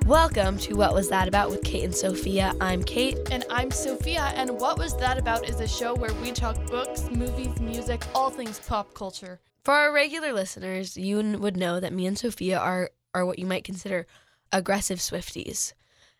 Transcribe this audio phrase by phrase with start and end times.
[0.00, 2.54] Welcome to What Was That About with Kate and Sophia.
[2.60, 3.18] I'm Kate.
[3.30, 7.08] And I'm Sophia, and What Was That About is a show where we talk books,
[7.10, 9.40] movies, music, all things pop culture.
[9.64, 13.46] For our regular listeners, you would know that me and Sophia are, are what you
[13.46, 14.06] might consider
[14.50, 15.72] aggressive Swifties.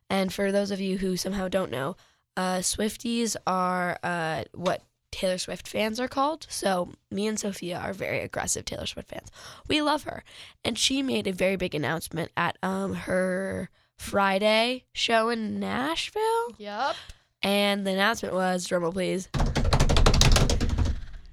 [0.08, 1.96] And for those of you who somehow don't know,
[2.36, 4.82] uh, Swifties are uh, what
[5.12, 6.46] Taylor Swift fans are called.
[6.50, 9.30] So me and Sophia are very aggressive Taylor Swift fans.
[9.68, 10.24] We love her.
[10.64, 16.56] And she made a very big announcement at um, her Friday show in Nashville.
[16.58, 16.96] Yep.
[17.44, 19.28] And the announcement was, drumroll please,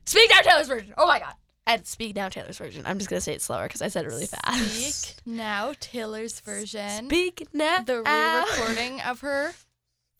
[0.06, 0.94] Speak Now Taylor's version.
[0.98, 1.34] Oh my God.
[1.68, 2.84] And Speak Now Taylor's version.
[2.86, 4.66] I'm just going to say it slower because I said it really fast.
[4.66, 7.06] Speak Now, Taylor's version.
[7.06, 7.84] Speak Now.
[7.84, 9.54] the re-recording of her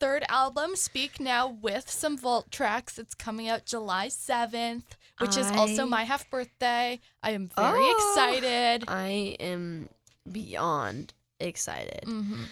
[0.00, 2.98] third album, Speak Now, with some vault tracks.
[2.98, 4.82] It's coming out July 7th,
[5.20, 6.98] which is also my half birthday.
[7.22, 8.14] I am very Oh.
[8.16, 8.84] excited.
[8.88, 9.90] I am
[10.30, 12.04] beyond excited.
[12.04, 12.44] hmm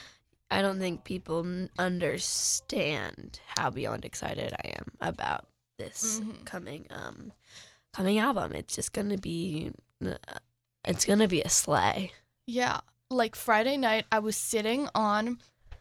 [0.50, 1.44] I don't think people
[1.78, 6.44] understand how beyond excited I am about this Mhm.
[6.46, 7.32] coming um
[7.92, 8.52] coming album.
[8.54, 9.72] It's just going to be
[10.04, 10.14] uh,
[10.84, 12.12] it's going to be a sleigh.
[12.46, 12.80] Yeah.
[13.10, 15.38] Like Friday night, I was sitting on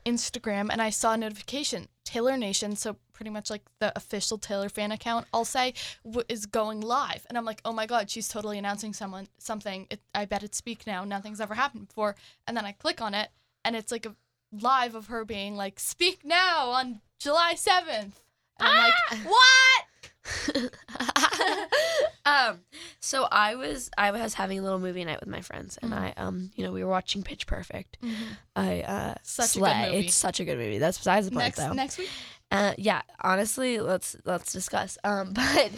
[0.07, 1.89] Instagram and I saw a notification.
[2.05, 5.73] Taylor Nation, so pretty much like the official Taylor fan account, I'll say,
[6.05, 7.25] w- is going live.
[7.27, 9.87] And I'm like, oh my God, she's totally announcing someone something.
[9.89, 11.03] It, I bet it's Speak Now.
[11.03, 12.15] Nothing's ever happened before.
[12.47, 13.29] And then I click on it
[13.65, 14.15] and it's like a
[14.53, 18.13] live of her being like, Speak Now on July 7th.
[18.59, 19.83] And I'm like, what?
[22.25, 22.59] um
[22.99, 25.97] so I was I was having a little movie night with my friends and Mhm.
[25.97, 27.97] I um you know we were watching Pitch Perfect.
[28.55, 29.97] I uh Such a good movie.
[30.07, 30.77] It's such a good movie.
[30.79, 31.73] That's besides the point Next, though.
[31.73, 32.09] next week?
[32.49, 34.97] Uh, yeah, honestly, let's let's discuss.
[35.03, 35.71] Um, but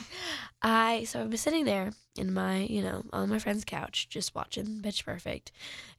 [0.62, 4.36] I so I was sitting there in my you know on my friend's couch just
[4.36, 5.52] watching Pitch Perfect,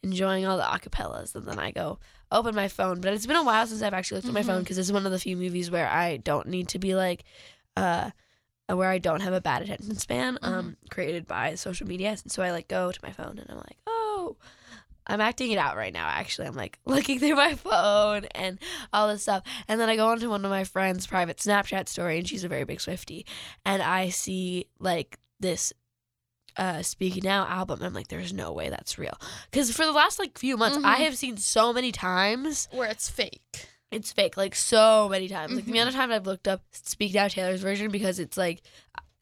[0.03, 1.99] enjoying all the acapellas, and then I go
[2.31, 3.01] open my phone.
[3.01, 4.93] But it's been a while since I've actually looked at my phone because this is
[4.93, 7.25] one of the few movies where I don't need to be like,
[7.77, 8.11] uh.
[8.75, 12.43] Where I don't have a bad attention span, um, created by social media, And so
[12.43, 14.37] I like go to my phone and I'm like, oh,
[15.07, 16.07] I'm acting it out right now.
[16.07, 18.59] Actually, I'm like looking through my phone and
[18.93, 19.43] all this stuff.
[19.67, 22.49] And then I go onto one of my friends' private Snapchat story, and she's a
[22.49, 23.25] very big Swiftie.
[23.65, 25.73] And I see like this
[26.57, 27.79] uh Speaking Now album.
[27.79, 29.19] And I'm like, there's no way that's real.
[29.51, 31.05] Because for the last like few months, I Mhm.
[31.05, 33.69] have seen so many times Where it's fake.
[33.91, 34.37] It's fake.
[34.37, 35.53] Like so many times.
[35.53, 35.75] Like the Mhm.
[35.75, 38.63] amount of times I've looked up Speak Now Taylor's version because it's like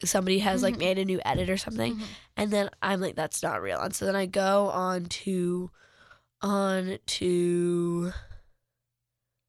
[0.03, 0.79] somebody has like Mhm.
[0.79, 2.03] made a new edit or something Mhm.
[2.37, 3.79] and then I'm like, that's not real.
[3.79, 5.71] And so then I go on to
[6.41, 8.13] on to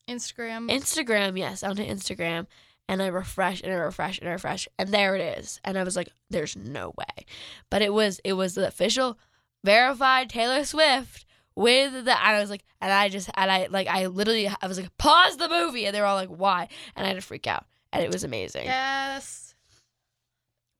[0.08, 0.68] Instagram.
[0.70, 2.46] Instagram, yes, onto Instagram,
[2.88, 5.60] and I refresh and I refresh and I refresh, and there it is.
[5.64, 7.26] And I was like, "There's no way,"
[7.70, 9.18] but it was it was the official,
[9.62, 11.24] verified Taylor Swift
[11.56, 12.10] with the.
[12.10, 14.96] And I was like, and I just and I like I literally I was like,
[14.98, 17.66] pause the movie, and they were all like, "Why?" And I had to freak out,
[17.92, 18.64] and it was amazing.
[18.66, 19.54] yes.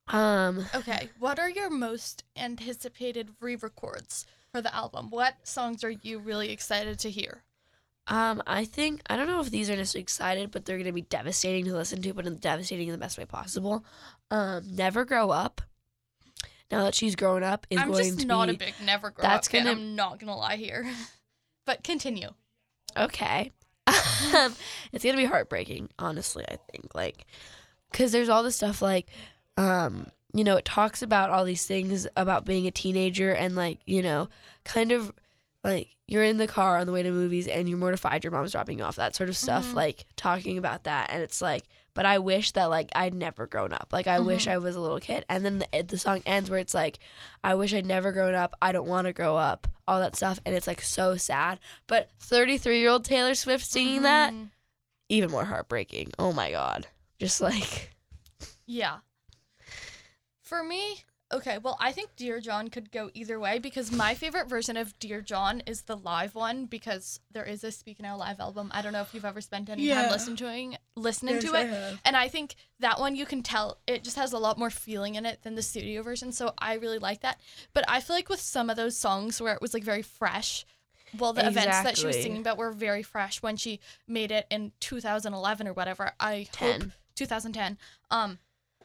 [0.09, 5.09] Um, Okay, what are your most anticipated re-records for the album?
[5.11, 7.43] What songs are you really excited to hear?
[8.09, 11.03] um, I think I don't know if these are necessarily excited, but they're gonna be
[11.03, 13.85] devastating to listen to, but devastating in the best way possible.
[14.33, 15.61] Um, Never Grow Up.
[16.71, 19.11] Now that she's grown up, is I'm going just to not be a big never
[19.11, 19.65] grow that's up fan.
[19.65, 20.89] gonna- I'm not gonna lie here.
[21.67, 22.29] but continue.
[22.97, 23.51] Okay.
[24.37, 24.55] Um,
[24.93, 26.45] it's gonna be heartbreaking, honestly.
[26.47, 27.27] I think like,
[27.93, 29.09] cause there's all this stuff like,
[29.57, 33.79] um, you know, it talks about all these things about being a teenager and like,
[33.87, 34.29] you know,
[34.65, 35.11] kind of
[35.65, 38.53] like you're in the car on the way to movies and you're mortified your mom's
[38.53, 39.69] dropping you off, that sort of stuff.
[39.69, 39.75] Mhm.
[39.75, 41.65] Like talking about that, and it's like,
[42.00, 43.88] but I wish that like I'd never grown up.
[43.93, 44.53] Like I wish Mhm.
[44.53, 45.27] I was a little kid.
[45.28, 46.99] And then the, the song ends where it's like,
[47.44, 48.56] I wish I'd never grown up.
[48.62, 49.69] I don't want to grow up.
[49.87, 51.59] All that stuff, and it's like so sad.
[51.89, 54.49] But 33 year old Taylor Swift singing that, Mhm.
[55.10, 56.12] even more heartbreaking.
[56.19, 56.87] Oh my god.
[57.19, 57.94] Just like
[58.65, 59.00] Yeah.
[60.41, 64.49] For me, okay, well, I think Dear John could go either way because my favorite
[64.49, 68.41] version of Dear John is the live one because there is a Speak Now live
[68.41, 68.71] album.
[68.75, 70.03] I don't know if you've ever spent any Yeah.
[70.03, 71.99] time listening to it, listening to it.
[72.04, 75.15] And I think that one you can tell it just has a lot more feeling
[75.15, 76.33] in it than the studio version.
[76.33, 77.41] So I really like that.
[77.72, 80.65] But I feel like with some of those songs where it was like very fresh,
[81.19, 84.47] well, the events that she was singing about were very fresh when she made it
[84.51, 86.13] in 2011 or whatever.
[86.21, 86.84] I hope
[87.16, 87.78] 2010.
[88.10, 88.39] Um,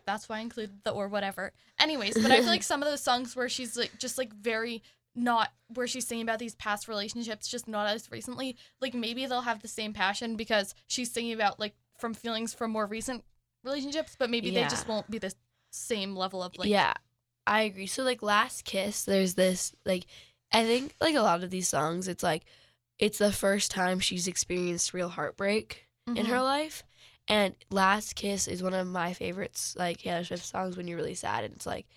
[0.06, 1.52] that's why I included the or whatever.
[1.80, 4.84] Anyways, but I feel like some of those songs where she's like just like very
[5.16, 8.57] not where she's singing about these past relationships, just not as recently.
[8.81, 12.72] Like maybe they'll have the same passion because she's singing about like from feelings from
[12.72, 13.24] more recent
[13.63, 15.34] relationships, but maybe they just won't be the
[15.72, 16.94] same level of like yeah,
[17.48, 17.88] I agree.
[17.88, 20.06] So like Last Kiss, there's this like
[20.52, 22.44] I think like a lot of these songs, it's like
[23.00, 26.28] it's the first time she's experienced real heartbreak in Mhm.
[26.28, 26.84] her life.
[27.27, 31.16] And Last Kiss is one of my favorites, like Taylor Swift songs when you're really
[31.16, 31.44] sad.
[31.44, 31.88] And it's like,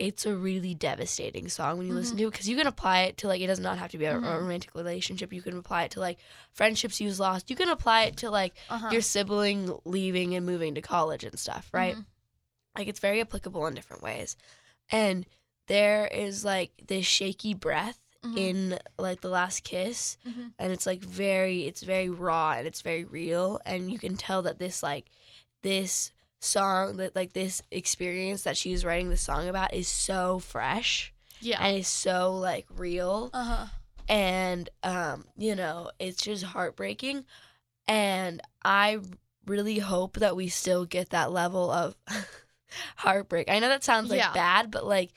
[0.00, 3.16] it's a really devastating song when you listen to it because you can apply it
[3.18, 4.40] to like, it does not have to be a, Mhm.
[4.40, 5.32] romantic relationship.
[5.32, 6.18] You can apply it to like
[6.52, 7.48] friendships you've lost.
[7.48, 8.88] You can apply it to like Uh-huh.
[8.90, 11.94] your sibling leaving and moving to college and stuff, right?
[11.94, 12.06] Mhm.
[12.76, 14.36] Like it's very applicable in different ways.
[14.90, 15.24] And
[15.68, 18.36] there is like this shaky breath Mhm.
[18.38, 20.52] in like the last kiss Mhm.
[20.58, 24.42] and it's like very it's very raw and it's very real and you can tell
[24.42, 25.06] that this like
[25.62, 26.10] this
[26.40, 31.62] song that like this experience that she's writing the song about is so fresh Yeah.
[31.62, 33.66] and is so like real Uh huh.
[34.08, 37.24] and um you know it's just heartbreaking
[37.86, 38.98] and i
[39.46, 41.94] really hope that we still get that level of
[42.96, 44.32] heartbreak i know that sounds like Yeah.
[44.32, 45.10] bad but like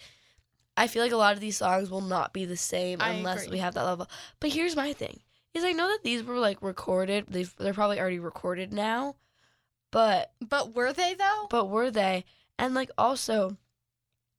[0.77, 3.43] i feel like a lot of these songs will not be the same I unless
[3.43, 3.57] agree.
[3.57, 4.07] we have that level
[4.39, 5.19] but here's my thing
[5.53, 9.15] is i know that these were like recorded they've, they're probably already recorded now
[9.91, 11.47] but But were they though?
[11.49, 12.23] but were they
[12.59, 13.57] and like also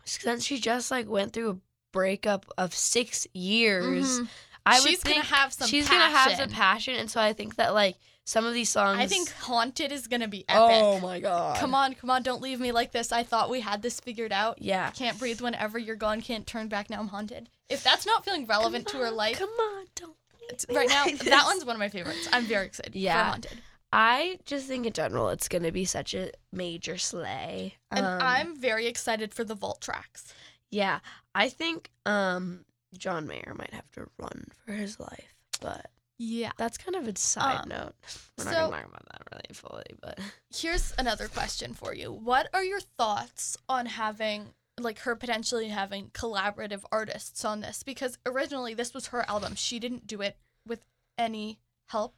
[0.04, 1.56] since she just like went through a
[1.92, 4.28] breakup of six years Mhm.
[4.66, 5.64] I would she's think gonna have some.
[5.64, 5.78] Passion.
[5.80, 5.98] She's passion.
[6.02, 7.96] gonna have some passion, and so I think that like
[8.28, 8.98] some of these songs.
[9.00, 10.60] I think "Haunted" is gonna be epic.
[10.82, 11.56] Oh my god!
[11.58, 12.22] Come on, come on!
[12.22, 13.10] Don't leave me like this.
[13.10, 14.60] I thought we had this figured out.
[14.60, 14.90] Yeah.
[14.90, 16.20] Can't breathe whenever you're gone.
[16.20, 16.90] Can't turn back.
[16.90, 17.48] Now I'm haunted.
[17.70, 20.14] If that's not feeling relevant to her life Come on, don't.
[20.50, 22.28] leave me right now, like that one's one of my favorites.
[22.32, 23.24] I'm very excited Yeah.
[23.24, 23.62] for haunted.
[23.92, 27.76] I just think in general it's gonna be such a major sleigh.
[27.90, 30.34] And Um, I'm very excited for the vault tracks.
[30.70, 31.00] yeah.
[31.34, 32.64] I think um
[32.96, 36.50] John Mayer might have to run for his life, but Yeah.
[36.58, 37.94] that's kind of a side Um, note.
[38.38, 40.18] We're not gonna talk about that really fully, but
[40.54, 42.12] Here's another question for you.
[42.12, 48.16] What are your thoughts on having like her potentially having collaborative artists on this because
[48.24, 49.54] originally this was her album.
[49.56, 50.36] She didn't do it
[50.66, 50.84] with
[51.16, 52.14] any help,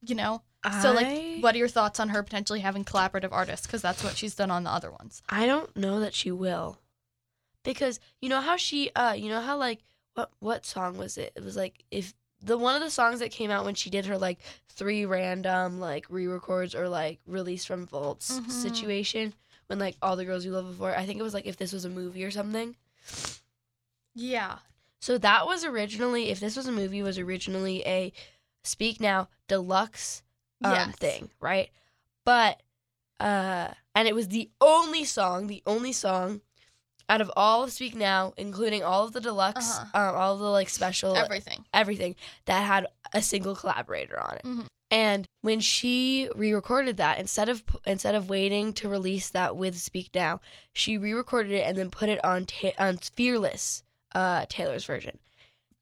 [0.00, 0.42] you know?
[0.82, 4.16] So like what are your thoughts on her potentially having collaborative artists because that's what
[4.16, 5.22] she's done on the other ones.
[5.28, 6.78] I don't know that she will.
[7.64, 9.80] Because you know how she uh you know how like
[10.14, 11.32] what what song was it?
[11.36, 14.06] It was like if the one of the songs that came out when she did
[14.06, 14.38] her like
[14.68, 18.50] three random like re-records or like release from vaults Mhm.
[18.50, 19.34] situation
[19.66, 20.96] when like all the girls you love before.
[20.96, 22.76] I think it was like if this was a movie or something.
[24.14, 24.58] Yeah.
[25.00, 28.12] So that was originally if this was a movie was originally a
[28.64, 30.22] Speak Now deluxe
[30.62, 30.96] um, Yes.
[30.96, 31.70] thing, right?
[32.24, 32.62] But
[33.18, 36.40] uh and it was the only song, the only song
[37.10, 40.10] out of all of Speak Now, including all of the deluxe, Uh-huh.
[40.10, 41.64] um, all of the like special Everything.
[41.74, 42.14] everything
[42.46, 44.42] that had a single collaborator on it.
[44.44, 44.66] Mhm.
[44.92, 50.10] And when she re-recorded that, instead of instead of waiting to release that with Speak
[50.14, 50.40] Now,
[50.72, 53.82] she re-recorded it and then put it on ta- on Fearless,
[54.14, 55.18] uh, Taylor's version.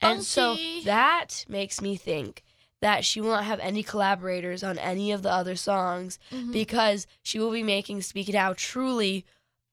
[0.01, 2.43] And so that makes me think
[2.81, 6.53] that she will not have any collaborators on any of the other songs Mhm.
[6.53, 9.25] because she will be making Speak Out truly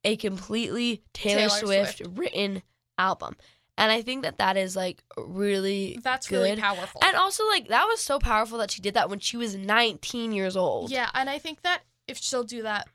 [0.06, 2.18] a completely Taylor, Taylor Swift, Swift.
[2.18, 2.64] written
[2.98, 3.36] album.
[3.78, 6.38] And I think that that is like really That's good.
[6.38, 7.02] really powerful.
[7.04, 10.32] And also like that was so powerful that she did that when she was 19
[10.32, 10.92] years old.
[10.92, 12.88] Yeah, and I think that if she'll do that,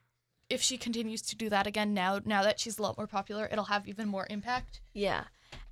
[0.49, 3.47] if she continues to do that again now, now that she's a lot more popular,
[3.53, 4.81] it'll have even more impact.
[4.95, 5.25] Yeah.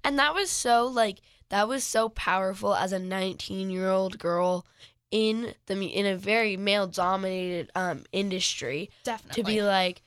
[0.05, 4.67] And that was so like that was so powerful as a 19-year-old girl
[5.11, 9.43] in the in a very male dominated um industry Definitely.
[9.43, 10.03] to be like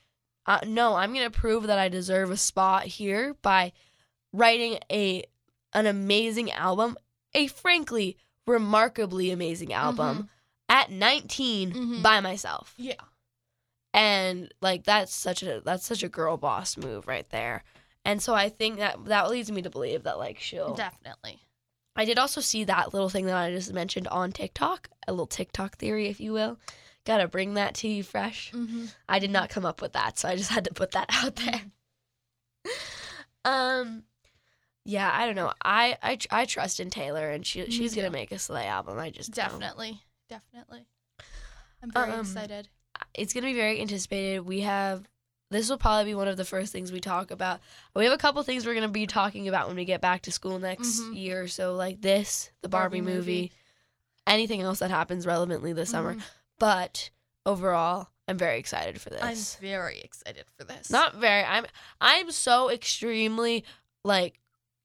[0.46, 3.72] uh, no, I'm going to prove that I deserve a spot here by
[4.34, 5.24] writing a
[5.74, 6.98] an amazing album,
[7.34, 8.18] a frankly
[8.48, 10.30] remarkably amazing album
[10.68, 12.02] at 19 Mhm.
[12.04, 12.74] by myself.
[12.78, 12.96] yeah.
[13.94, 17.64] and like that's such a that's such a girl boss move right there
[18.06, 21.40] and so i think that that leads me to believe that like she'll Definitely.
[21.96, 25.28] i did also see that little thing that i just mentioned on tiktok a little
[25.28, 26.58] tiktok theory if you will
[27.06, 28.86] gotta bring that to you fresh Mm-hmm.
[29.10, 31.36] i did not come up with that so i just had to put that out
[31.38, 31.62] there
[33.46, 34.04] um
[34.86, 38.32] yeah i don't know i i, I trust in taylor and she, she's gonna make
[38.32, 39.46] a sleigh album i just don't.
[39.60, 40.02] Definitely.
[40.30, 40.86] Definitely.
[41.84, 42.70] I'm very Um, excited.
[43.14, 44.42] it's gonna be very anticipated.
[44.42, 45.08] We have
[45.50, 47.60] this will probably be one of the first things we talk about.
[47.94, 50.32] We have a couple things we're gonna be talking about when we get back to
[50.32, 51.16] school next Mhm.
[51.18, 51.48] year.
[51.50, 53.52] So like this, the Barbie, Barbie movie, movie.
[54.26, 56.16] anything else that happens relevantly this summer.
[56.62, 57.10] But
[57.44, 59.22] overall, I'm very excited for this.
[59.24, 60.92] I'm very excited for this.
[60.92, 61.44] Not very.
[61.44, 61.66] I'm
[62.00, 63.66] I'm so extremely
[64.06, 64.40] like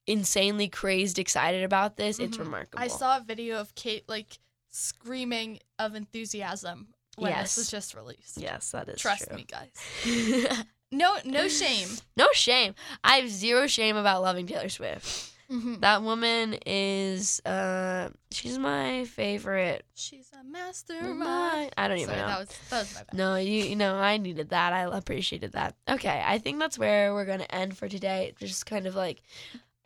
[0.06, 2.18] insanely crazed excited about this.
[2.18, 2.45] It's Mhm.
[2.47, 2.83] remarkable.
[2.83, 4.38] I saw a video of Kate like
[4.71, 7.56] screaming of enthusiasm when Yes.
[7.56, 8.38] this was just released.
[8.38, 9.37] Yes, that is Trust true.
[9.37, 9.71] me, guys.
[10.92, 11.88] No, no shame.
[12.16, 12.75] No shame.
[13.02, 15.33] I have zero shame about loving Taylor Swift.
[15.50, 15.80] Mm-hmm.
[15.80, 19.84] That woman is uh she's my favorite.
[19.94, 21.72] She's a mastermind.
[21.76, 22.26] I don't even Sorry, know.
[22.26, 23.14] that was that was my bad.
[23.16, 24.72] No, you you know, I needed that.
[24.72, 25.76] I appreciated that.
[25.88, 28.34] Okay, I think that's where we're gonna end for today.
[28.40, 29.22] Just kind of like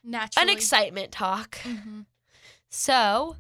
[0.03, 0.51] Naturally.
[0.51, 1.59] an excitement talk.
[1.65, 2.07] Mhm.
[2.71, 3.37] So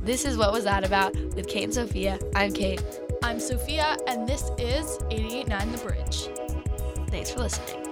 [0.00, 2.18] this is what was that about with Kate and Sophia.
[2.34, 2.82] I'm Kate.
[3.22, 6.28] I'm Sophia, and this is 889 The Bridge.
[7.10, 7.83] Thanks for listening.